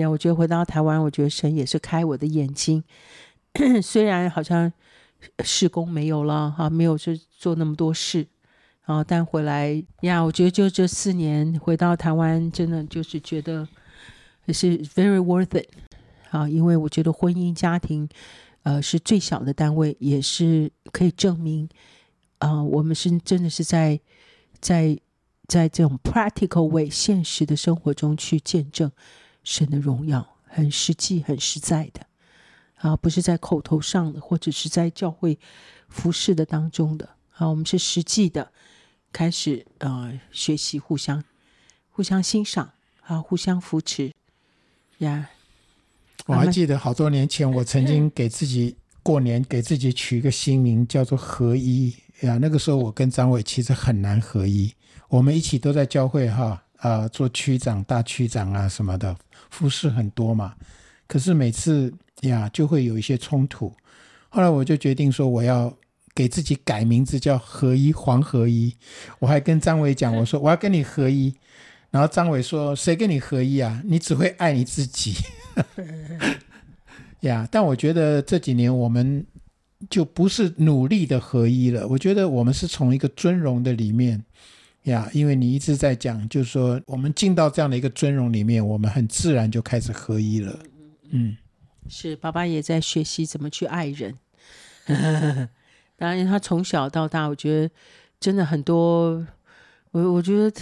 [0.00, 2.82] 呀，我觉得回到台湾，我觉得神也是开我的眼睛。
[3.82, 4.72] 虽然好像
[5.44, 8.26] 事工没有了哈，没有去做那么多事
[8.82, 13.66] 啊，但回来呀，我觉得就这四年回到台湾，真的就是觉得
[14.46, 15.68] 也是 very worth it。
[16.30, 18.06] 啊，因为我觉得婚姻家庭，
[18.62, 21.66] 呃，是最小的单位，也是可以证明，
[22.38, 23.98] 啊、我们是真的是在
[24.60, 24.98] 在
[25.46, 28.92] 在这种 practical way 现实的生活中去见证
[29.48, 32.06] 神的荣耀，很实际、很实在的，
[32.76, 35.38] 啊，不是在口头上的，或者是在教会
[35.88, 38.52] 服侍的当中的，啊，我们是实际的
[39.10, 41.24] 开始，呃，学习互相
[41.88, 44.12] 互相欣赏，啊，互相扶持，
[44.98, 45.30] 呀。
[46.26, 52.36] 我还记得好多年前，我曾经给自己过年给自己取一个新名，叫做合一呀。
[52.36, 54.70] 那个时候我跟张伟其实很难合一，
[55.08, 59.16] 我们一起都在教会哈啊做区长、大区长啊什么的，
[59.50, 60.54] 服事很多嘛。
[61.06, 63.72] 可是每次呀就会有一些冲突。
[64.28, 65.72] 后来我就决定说，我要
[66.14, 68.74] 给自己改名字叫合一黄合一。
[69.18, 71.34] 我还跟张伟讲，我说我要跟你合一。
[71.90, 73.80] 然后张伟说：“谁跟你合一啊？
[73.86, 75.14] 你只会爱你自己。
[77.20, 79.24] ”呀，但我觉得这几年我们
[79.88, 81.88] 就不是努力的合一了。
[81.88, 84.22] 我觉得我们是从一个尊荣的里面
[84.88, 90.58] 呀因为你一直在讲，就是说我们进到这样的一个尊荣里面，我们很自然就开始合一了。
[91.10, 91.36] 嗯，
[91.88, 94.18] 是爸爸也在学习怎么去爱人。
[95.96, 97.70] 当然，他从小到大，我觉得
[98.20, 99.26] 真的很多，
[99.92, 100.52] 我我觉得。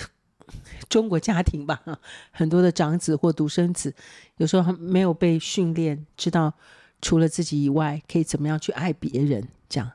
[0.88, 1.82] 中国家庭吧，
[2.30, 3.92] 很多的长子或独生子，
[4.36, 6.54] 有时候没有被训练，知道
[7.02, 9.48] 除了自己以外，可以怎么样去爱别人。
[9.68, 9.90] 这样，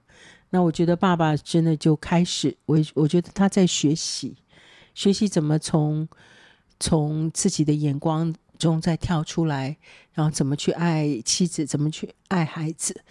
[0.52, 4.36] 那我觉得爸爸真的就开始，我我觉得他在学习，
[4.94, 6.08] 学习怎么从
[6.80, 9.78] 从自己的眼光中再跳出来，
[10.14, 13.02] 然后怎么去爱妻子，怎么去爱孩子。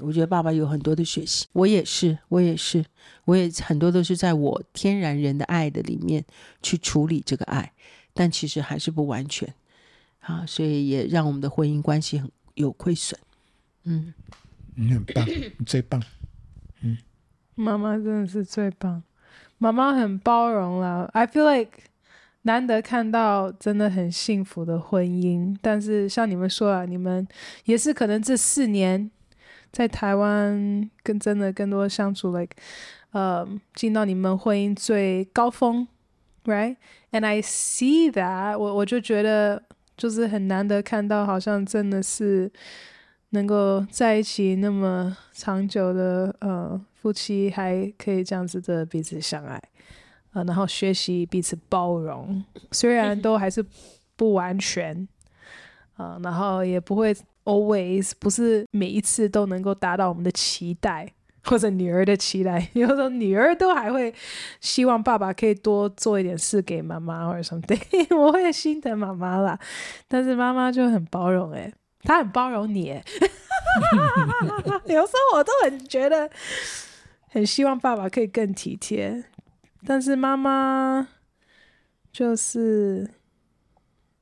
[0.00, 2.84] 我觉得爸爸有很多的学习，我也是，我也是，
[3.24, 6.24] 我也很多都是在我天然人的爱的里面
[6.62, 7.72] 去处理这个爱，
[8.12, 9.54] 但其实还是不完全，
[10.18, 13.18] 啊，所以也让我们的婚姻关系很有亏损。
[13.84, 14.12] 嗯，
[14.74, 15.24] 你很棒，
[15.56, 16.02] 你最棒。
[17.54, 19.02] 妈妈真的是最棒，
[19.58, 21.08] 妈妈很包容了。
[21.12, 21.72] I feel like
[22.42, 27.26] 难得看到真的很幸福的婚姻，但是像你们说啊，你们
[27.64, 29.10] 也是可能这四年。
[29.72, 32.54] 在台湾跟真的更多相处，like，
[33.12, 35.88] 呃，进到你们婚姻最高峰
[36.44, 39.62] ，right？And I see that，我我就觉得
[39.96, 42.52] 就是很难得看到，好像真的是
[43.32, 49.62] 能够在一起那么长久的呃夫妻，还可以这样子的彼此相爱，
[50.32, 53.62] 呃，然后学习彼此包容，虽然都还是
[54.16, 55.06] 不完全，
[55.98, 57.14] 呃，然后也不会。
[57.44, 62.68] Always 不是每一次都能够达到我们的期待，或者女儿的期待。
[62.74, 64.14] 有时候女儿都还会
[64.60, 67.76] 希望爸爸可以多做一点事给妈妈或者什么的，
[68.16, 69.58] 我会心疼妈妈啦。
[70.06, 72.86] 但是妈妈就很包容，诶，他很包容你，
[74.86, 76.28] 有时候我都很觉得，
[77.28, 79.24] 很希望爸爸可以更体贴，
[79.86, 81.08] 但是妈妈
[82.12, 83.08] 就是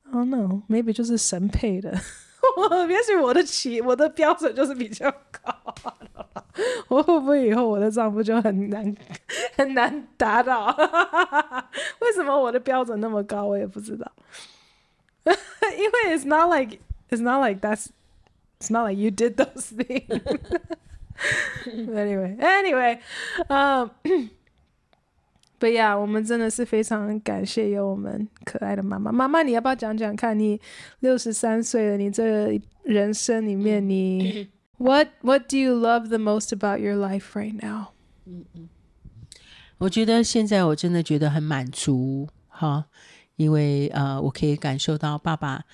[0.03, 1.91] ，I don't know，maybe 就是神配的。
[2.89, 5.55] 也许我的起我的标准就是比较高，
[6.87, 8.95] 我会不会以后我的丈夫就很难
[9.55, 10.65] 很难达到？
[12.01, 13.45] 为什么我的标准那么高？
[13.45, 14.11] 我也不知道。
[15.23, 16.77] 因为 it's not like
[17.10, 17.88] it's not like that's
[18.58, 20.20] it's not like you did those things.
[21.66, 23.00] anyway, anyway,
[23.48, 23.90] um.
[25.58, 29.10] But yeah， 我们真的是非常感谢有我们可爱的妈妈。
[29.10, 30.38] 妈妈，你要不要讲讲看？
[30.38, 30.60] 你
[31.00, 37.86] 六十三岁了，你这人生里面你，你 What What do you love the most about your life right now？
[38.26, 38.68] 嗯嗯，
[39.78, 42.84] 我觉得现在我真的觉得很满足哈，
[43.36, 45.64] 因为呃，我可以感受到爸爸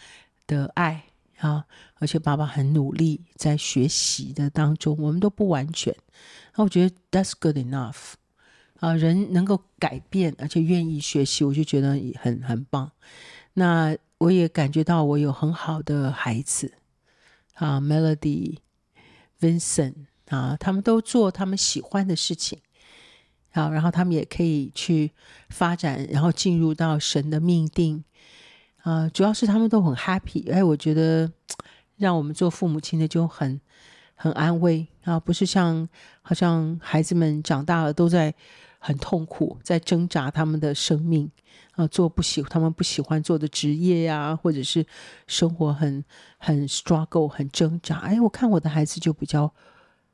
[0.47, 1.06] 的爱
[1.40, 5.96] 啊，而且爸爸很努力在学习的当中，我们都不完全，
[6.56, 8.14] 那我觉得 That's good enough。
[8.80, 12.92] 啊，人能够改变，而且愿意学习，我就觉得很很棒。
[13.54, 16.74] 那我也感觉到我有很好的孩子
[17.56, 18.58] 啊，Melody、
[19.40, 19.96] Vincent
[20.28, 22.60] 啊，他们都做他们喜欢的事情，
[23.52, 25.12] 好，然后他们也可以去
[25.50, 28.04] 发展，然后进入到神的命定
[28.90, 29.10] 啊。
[29.10, 31.32] 主要是他们都很 happy，哎，我觉得
[31.98, 33.60] 让我们做父母亲的就很
[34.16, 35.88] 很安慰啊，不是像
[36.22, 38.34] 好像孩子们长大了都在。
[38.80, 41.30] 很痛苦，在挣扎他们的生命
[41.72, 44.86] 啊，做不喜他们不喜欢做的职业呀、或者是
[45.26, 46.06] 生活很
[46.38, 47.98] 很 struggle 很挣扎。
[47.98, 49.52] 哎，我看我的孩子就比较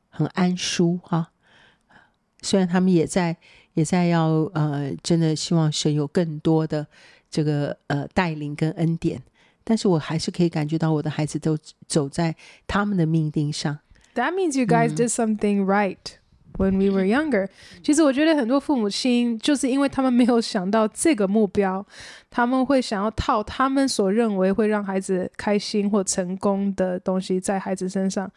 [0.10, 2.00] 很安舒哈、啊。
[2.42, 3.36] 虽然他们也在
[3.74, 6.88] 也在要呃，真的希望神有更多的
[7.34, 9.20] 这个呃带领跟恩典，
[9.64, 12.36] 但是我还是可以感觉到我的孩子都走在
[12.68, 13.80] 他们的命定上。
[14.14, 16.20] That means you guys did something right.、嗯
[16.56, 17.50] When we were younger，
[17.82, 21.84] 其实我觉得很多父母亲就是因为他们没有想到这个目标，
[22.30, 28.32] 他们会想要套他们所认为会让孩子开心或成功的东西在孩子身上，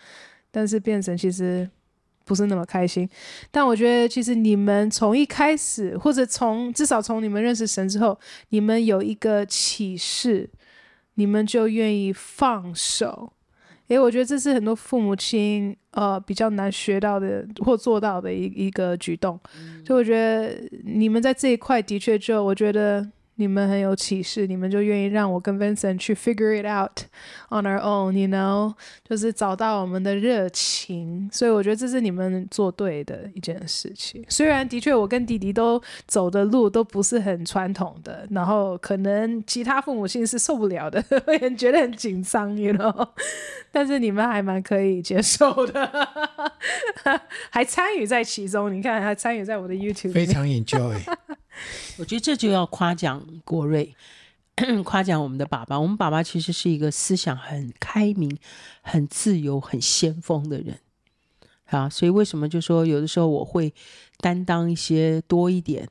[0.51, 1.69] 但是变成其实
[2.27, 3.09] 不是那么开心。
[3.51, 8.19] 但我觉得其实你们从一开始，或者从至少从你们认识神之后，
[8.51, 10.51] 你们有一个启示，
[11.15, 13.33] 你们就愿意放手。
[13.89, 19.41] 诶，我觉得这是很多父母亲呃比较难学到的或做到的一一个举动，
[19.87, 23.09] 所以我觉得你们在这一块的确就我觉得。
[23.37, 27.01] 你们很有启示，你们就愿意让我跟 Vincent 去 figure it out
[27.51, 28.75] on our own，you know，
[29.09, 31.29] 就是找到我们的热情。
[31.33, 34.25] 所以我觉得这是你们做对的一件事情。
[34.29, 43.09] 虽然的确我跟弟弟都走的路都不是很传统的，然后可能其他父母亲是受不了的， 会很觉得很紧张，you know，
[43.71, 46.09] 但是你们还蛮可以接受的，
[47.51, 48.73] 还参与在其中。
[48.73, 50.99] 你看，还参与在我的 YouTube，非常 enjoy。
[51.99, 53.95] 我觉得这就要夸奖国瑞，
[54.85, 55.79] 夸奖我们的爸爸。
[55.79, 58.39] 我们爸爸其实是一个思想很开明、
[58.83, 60.79] 很自由、很先锋的人
[61.67, 61.89] 啊。
[61.89, 63.73] 所以为什么就说有的时候我会
[64.19, 65.89] 担当一些多一点？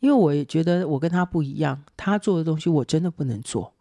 [0.00, 3.74] 因为我也觉得我跟他不一样，他做的东西我真的不能做。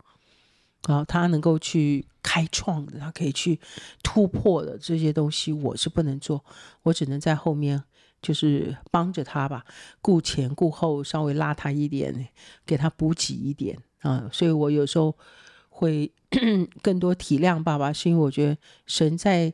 [0.83, 3.59] 啊，他能够去开创的，他可以去
[4.03, 6.45] 突破的这些东西，我是不能做，
[6.83, 7.83] 我只能在后面。
[8.21, 9.65] 就是帮着他吧，
[10.01, 12.29] 顾前顾后，稍微拉他一点，
[12.65, 14.29] 给他补给一点啊。
[14.31, 15.15] 所以我有时候
[15.69, 16.11] 会
[16.81, 19.53] 更多体谅爸爸，是因为我觉得神在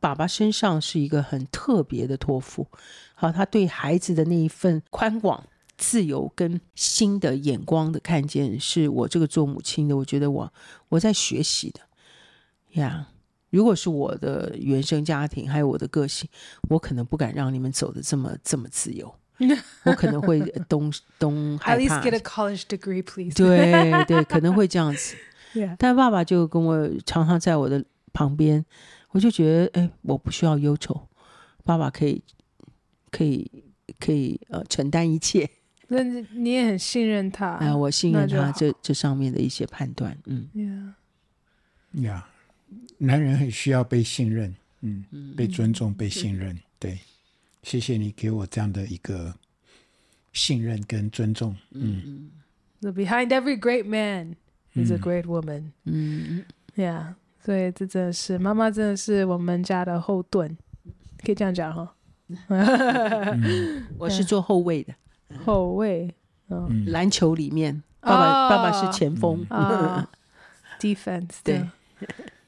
[0.00, 2.66] 爸爸身上是一个很特别的托付。
[3.14, 10.52] 好，他对孩子的那一份宽广、自由跟新的眼光的看见，是我这个做母亲的，我觉得我
[10.88, 11.80] 我在学习的
[12.80, 13.08] 呀。
[13.50, 16.28] 如果是我的原生家庭，还有我的个性，
[16.68, 19.12] 我可能不敢让你们走的这么这么自由，
[19.84, 21.82] 我可能会东东害怕。
[21.82, 23.34] At least get a college degree, please.
[23.38, 25.16] 对对，可能会这样子。
[25.78, 28.64] 但爸爸就跟我常常在我的旁边，
[29.10, 31.08] 我就觉得，哎，我不需要忧愁，
[31.64, 32.22] 爸爸可以
[33.10, 33.50] 可以
[33.98, 35.50] 可以呃承担一切。
[35.88, 37.54] 那你也很信任他？
[37.56, 40.16] 哎、呃，我信任他这这上面的一些判断。
[40.26, 40.92] 嗯，Yeah.
[42.00, 42.22] Yeah.
[42.98, 45.04] 男人很需要被信任，嗯，
[45.36, 46.58] 被尊重、被信任。
[46.78, 46.98] 对，
[47.62, 49.34] 谢谢你给我这样的一个
[50.32, 51.56] 信任跟尊重。
[51.72, 52.30] 嗯
[52.80, 54.36] ，The behind every great man
[54.74, 55.72] is a great woman。
[55.84, 56.44] 嗯
[56.76, 57.14] ，Yeah，
[57.44, 60.56] 所以这真的是妈妈，真的是我们家的后盾，
[61.24, 61.94] 可以这样讲哈。
[63.98, 64.94] 我是做后卫的，
[65.44, 66.14] 后卫，
[66.48, 69.44] 嗯，篮球里面，爸爸爸爸是前锋，
[70.78, 71.66] Defense，对。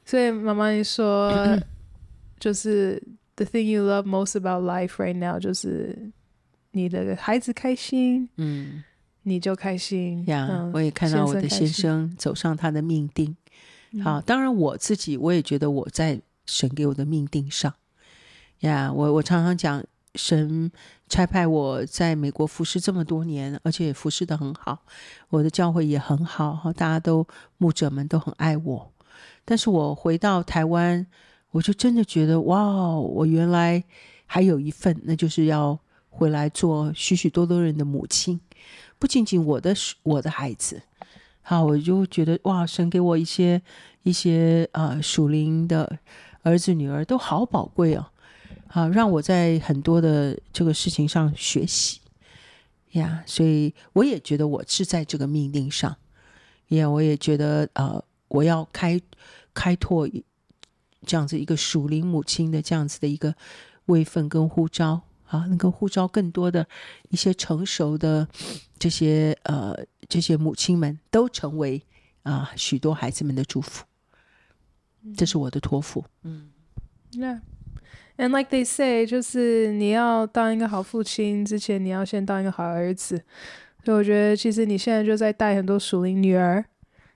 [0.05, 1.57] 所以妈妈，你 说
[2.39, 3.01] 就是
[3.35, 6.11] the thing you love most about life right now，就是
[6.71, 8.83] 你的孩子开心，嗯
[9.25, 13.35] 你就开心呀嗯我也看到我的先生走上他的命定。
[14.03, 17.73] 好，当然我自己我也觉得我在神给我的命定上。
[18.59, 19.83] 呀我我常常讲，
[20.15, 20.71] 神
[21.07, 24.83] 差派我在美国服侍这么多年，而且也服侍的很好，
[25.29, 27.25] 我的教会也很好，哈，大家都
[27.57, 28.92] 牧者们都很爱我。
[29.45, 31.05] 但是我回到台湾，
[31.51, 33.83] 我就真的觉得，哇，我原来
[34.25, 35.79] 还有一份，那就是要
[36.09, 38.39] 回来做许许多多人的母亲。
[38.97, 40.81] 不仅仅我的我的孩子，
[41.41, 43.61] 好，我就觉得哇，神给我一些
[44.03, 45.99] 一些呃属灵的
[46.41, 48.05] 儿子女儿都好宝贵哦，
[48.67, 51.99] 好，让我在很多的这个事情上学习。
[52.93, 55.95] 呀，所以我也觉得我是在这个命令上，
[56.67, 59.01] 也我也觉得呃，我要开
[59.53, 60.07] 开拓
[61.05, 63.35] 这样子一个属灵母亲的这样子的一个
[63.85, 65.01] 位分跟呼召。
[65.25, 66.67] 啊，能够呼召更多的
[67.09, 68.27] 一些成熟的
[68.77, 69.75] 这些呃
[70.07, 71.81] 这些母亲们都成为
[72.21, 73.83] 啊许多孩子们的祝福，
[75.17, 76.05] 这是我的托付。
[76.21, 76.51] 嗯
[77.13, 83.23] ，Yeah，and like they say，就是你要当一个好父亲之前，你要先当一个好儿子。
[83.83, 86.63] 所以我觉得，其实你现在就在带很多属灵女儿，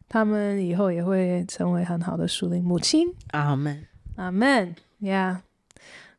[0.08, 3.14] 他们以后也会成为很好的属灵母亲。
[3.30, 3.86] 阿门，
[4.16, 4.74] 阿门。
[5.00, 5.40] Yeah。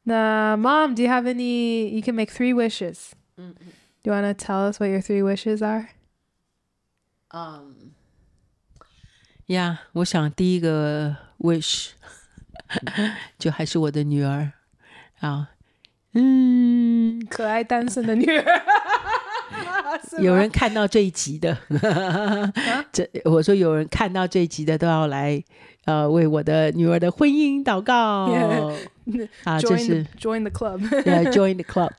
[0.03, 1.89] 那 Mom, do you have any?
[1.89, 3.11] You can make three wishes.
[3.37, 5.87] Do you want to tell us what your three wishes are?
[7.29, 7.93] 嗯，
[9.45, 11.91] 呀，我想第一个 wish
[13.39, 14.51] 就还是我的女儿
[15.21, 15.51] 啊，
[16.11, 18.43] 嗯，可爱单身的女儿。
[20.20, 21.56] 有人看到这一集的，
[22.92, 25.42] 这我说有人看到这一集的都要来
[25.84, 28.26] 呃为我的女儿的婚姻祷告。
[29.44, 31.90] 啊，这是 join the club，yeah，join the club。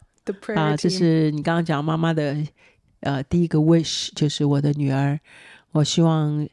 [0.55, 2.37] 啊，这是你刚刚讲妈妈的
[2.99, 5.19] 呃第一个 wish，就是我的女儿。
[5.71, 6.47] 我希望，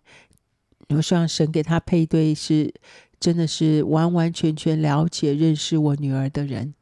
[0.89, 2.73] 我希望神给她配对是
[3.19, 6.75] 真的是完完全全了解认识我女儿的人，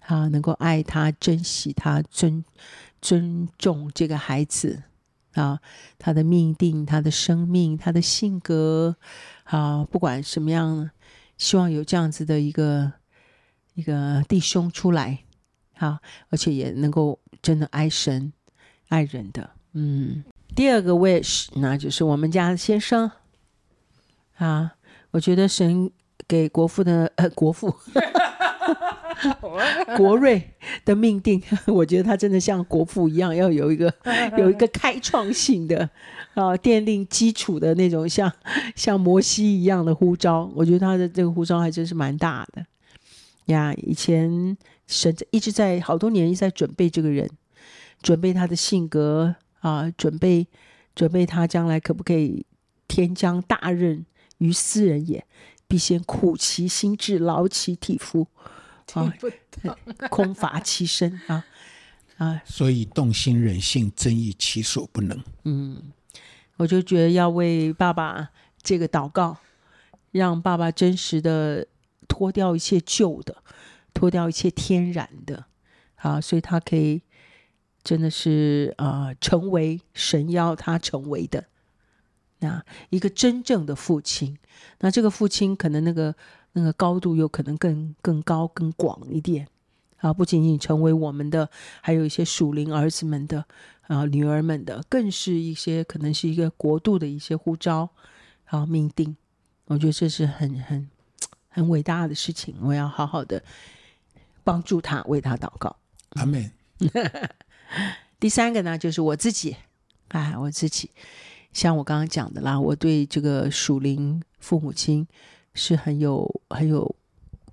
[0.00, 2.44] 啊，能够爱她、珍惜她、尊
[3.02, 4.84] 尊重这个孩子
[5.34, 5.60] 啊，
[5.98, 8.96] 他的命定、他的生命、他的性格，
[9.44, 10.90] 啊，不管什么样。
[11.38, 12.92] 希望有这样子的一个
[13.74, 15.24] 一个弟兄出来，
[15.74, 15.98] 好，
[16.28, 18.32] 而且也能够真的爱神
[18.90, 19.50] 爱人的。
[19.72, 20.22] 嗯，
[20.54, 23.10] 第二个 wish，那就是我们家先生
[24.36, 24.74] 啊，
[25.10, 25.90] 我觉得神
[26.28, 27.74] 给国父的呃国父
[29.96, 30.50] 国瑞
[30.84, 33.92] 的命定， 我觉得他真的像国父一样，要有一个
[34.38, 35.88] 有一个开创性的。
[36.34, 38.32] 啊，奠定基础的那种像
[38.74, 42.64] 像摩西一样的呼召，我觉得他的这个呼召还真是蛮大的
[43.52, 43.74] 呀。
[43.74, 44.56] 以前
[44.86, 47.28] 神一直在好多年一直在准备这个人，
[48.00, 50.46] 准备他的性格啊，准备
[50.94, 52.46] 准备他将来可不可以
[52.88, 54.06] 天将大任
[54.38, 55.22] 于斯人也，
[55.68, 58.26] 必先苦其心志，劳其体肤，
[58.92, 59.14] 啊，
[60.10, 61.44] 空乏其身啊
[62.18, 65.22] 啊，所以动心忍性，真亦其所不能。
[65.44, 65.92] 嗯。
[66.58, 68.30] 我就觉得要为爸爸
[68.62, 69.38] 这个祷告，
[70.12, 71.66] 让爸爸真实的
[72.06, 73.42] 脱掉一切旧的，
[73.92, 75.46] 脱掉一切天然的，
[75.96, 77.02] 啊，所以他可以
[77.82, 81.46] 真的是啊、呃，成为神要他成为的
[82.38, 84.38] 那一个真正的父亲。
[84.80, 86.14] 那这个父亲可能那个
[86.52, 89.46] 那个高度有可能更更高更广一点
[89.98, 91.48] 啊，不仅仅成为我们的，
[91.80, 93.44] 还有一些属灵儿子们的。
[93.88, 97.90] 啊，女儿们的更是一些可能是一个国度的一些呼召，
[98.44, 99.14] 啊，命定，
[99.66, 100.88] 我觉得这是很很
[101.48, 102.54] 很伟大的事情。
[102.62, 103.42] 我要好好的
[104.44, 105.76] 帮助他，为他祷告。
[106.10, 106.50] 阿门。
[108.18, 109.56] 第三个呢，就是我自己，
[110.08, 110.88] 哎，我自己，
[111.52, 115.06] 像我刚刚讲的啦，我对这个属灵父母亲
[115.54, 116.94] 是很有很有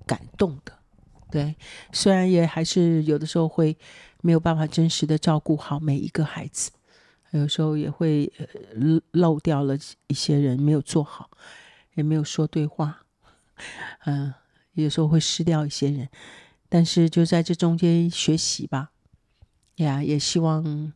[0.06, 0.74] 感动的。
[1.32, 1.56] 对，
[1.92, 3.78] 虽然也还是有的时候会。
[4.22, 6.72] 没有办法真实的照顾好每一个孩子，
[7.32, 8.30] 有时候也会
[9.12, 9.78] 漏掉了
[10.08, 11.30] 一些人，没有做好，
[11.96, 13.06] 也没有说对话，
[14.04, 14.34] 嗯，
[14.74, 16.10] 有时候会失掉一些人，
[16.68, 18.92] 但是就在这中间学习吧，
[19.76, 20.92] 呀，也希望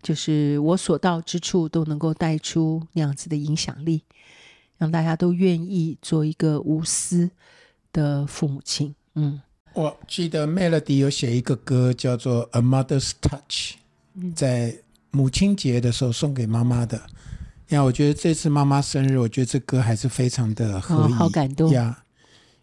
[0.00, 4.04] 就是我所到之处都能够带出那样子的影响力，
[4.82, 7.30] 让大家都愿意做一个无私
[7.92, 9.40] 的父母亲，嗯。
[9.74, 13.74] 我记得 Melody 有写一个歌叫做《A Mother's Touch》，
[14.34, 14.74] 在
[15.12, 17.00] 母亲节的时候送给妈妈的。
[17.68, 22.02] 呀，我觉得这次妈妈生日，我觉得这歌还是非常的合意，哦，好感动呀。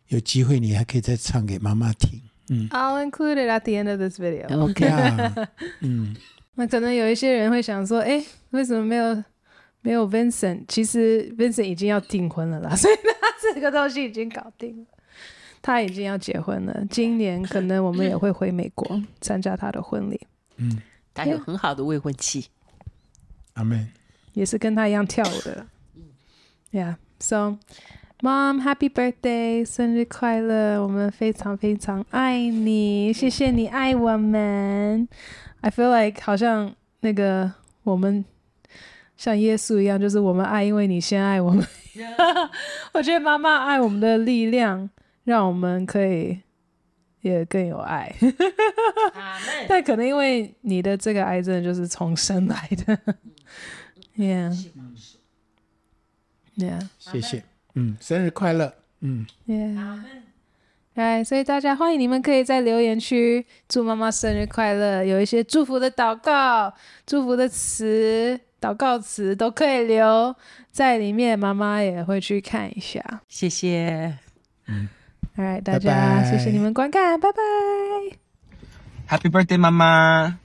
[0.10, 2.22] 有机会你还可以再唱给妈妈听。
[2.50, 4.46] 嗯 I'll include it at the end of this video.
[4.60, 5.48] OK，呀，
[5.80, 6.14] 嗯，
[6.56, 9.24] 那可能有一些人会想说，哎，为什么没有
[9.82, 10.64] 没有 Vincent？
[10.68, 14.86] 其实 Vincent 已经要订婚了啦， 所以他这个东西已经搞定了，
[15.62, 16.86] 他已经要结婚了。
[16.90, 20.20] 今年可能我们也会回美国 参加他的婚礼。
[20.58, 20.82] 嗯，
[21.14, 22.48] 他有很好的未婚妻。
[23.54, 23.90] 阿门。
[24.34, 25.66] 也是跟他一样跳舞的。
[26.72, 27.58] Yeah, so
[28.22, 30.82] mom, happy birthday，生日快乐！
[30.82, 35.10] 我们非常非常爱你，谢谢你爱我们。
[35.62, 37.52] I feel like 好像那个
[37.84, 38.24] 我们
[39.20, 41.68] 像耶稣一样，就是我们爱，因为你先爱我们。
[42.96, 44.90] 我觉得妈妈爱我们的力量，
[45.26, 46.40] 让我们可以
[47.20, 48.16] 也更有爱。
[49.68, 52.98] 但可能因为你的这个癌症就是从生来的。
[54.16, 54.54] Yeah,
[56.56, 56.88] yeah.
[56.98, 57.44] 谢谢，
[57.76, 60.00] 嗯，生日快乐，嗯，Yeah，
[60.94, 66.74] 哎，所以大家欢迎你们可以在留言区祝妈妈生日快乐，有一些祝福的祷告、
[67.06, 70.35] 祝福的词、祷告词都可以留
[70.71, 73.23] 在里面，妈妈也会去看一下。
[73.29, 74.15] 谢谢，
[74.67, 74.89] 嗯，
[75.37, 77.39] Alright，大家拜拜谢谢你们观看，拜拜。
[79.07, 80.39] Happy birthday, Mama.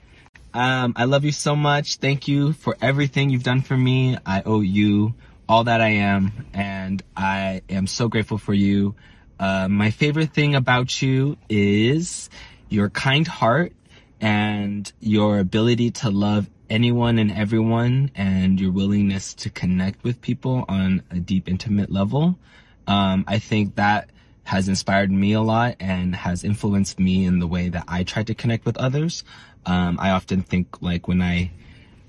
[0.51, 1.97] Um, I love you so much.
[1.97, 4.17] Thank you for everything you've done for me.
[4.25, 5.13] I owe you
[5.47, 8.95] all that I am, and I am so grateful for you.
[9.39, 12.29] Uh, my favorite thing about you is
[12.67, 13.71] your kind heart
[14.19, 20.64] and your ability to love anyone and everyone and your willingness to connect with people
[20.68, 22.38] on a deep, intimate level.
[22.86, 24.10] Um, I think that
[24.44, 28.22] has inspired me a lot and has influenced me in the way that I try
[28.22, 29.24] to connect with others.
[29.66, 31.50] Um, I often think like when I,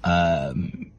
[0.03, 0.91] um,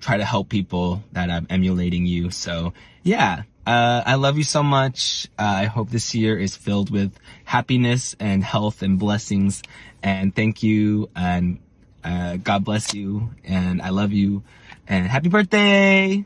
[0.00, 2.30] try to help people that I'm emulating you.
[2.30, 5.28] So yeah, uh, I love you so much.
[5.38, 7.12] Uh, I hope this year is filled with
[7.44, 9.62] happiness and health and blessings.
[10.02, 11.10] And thank you.
[11.14, 11.60] And,
[12.04, 13.30] uh, God bless you.
[13.44, 14.42] And I love you.
[14.88, 16.24] And happy birthday.